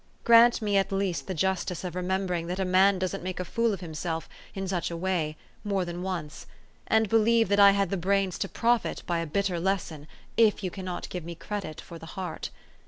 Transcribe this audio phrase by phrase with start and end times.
[0.23, 2.27] Grant me at least the justice of re THE STORY OF AVIS.
[2.27, 4.97] 409 membering that a man doesn't make a fool of him self in such a
[4.97, 6.47] way more than once;
[6.87, 10.71] and believe that I had the brains to profit by a bitter lesson, if you
[10.71, 12.49] cannot give me credit for the heart.